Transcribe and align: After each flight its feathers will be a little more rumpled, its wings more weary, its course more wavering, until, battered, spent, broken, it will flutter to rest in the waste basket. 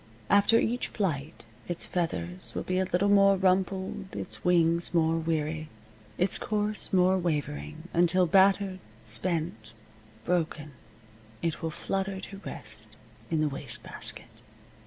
After 0.31 0.57
each 0.57 0.87
flight 0.87 1.45
its 1.67 1.85
feathers 1.85 2.53
will 2.55 2.63
be 2.63 2.79
a 2.79 2.85
little 2.91 3.07
more 3.07 3.37
rumpled, 3.37 4.15
its 4.15 4.43
wings 4.43 4.95
more 4.95 5.15
weary, 5.15 5.69
its 6.17 6.39
course 6.39 6.91
more 6.91 7.19
wavering, 7.19 7.87
until, 7.93 8.25
battered, 8.25 8.79
spent, 9.03 9.73
broken, 10.25 10.71
it 11.43 11.61
will 11.61 11.69
flutter 11.69 12.19
to 12.19 12.37
rest 12.43 12.97
in 13.29 13.41
the 13.41 13.47
waste 13.49 13.83
basket. 13.83 14.25